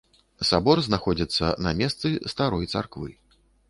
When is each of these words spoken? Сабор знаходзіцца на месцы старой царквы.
Сабор 0.51 0.81
знаходзіцца 0.87 1.53
на 1.69 1.77
месцы 1.85 2.07
старой 2.37 2.65
царквы. 2.75 3.09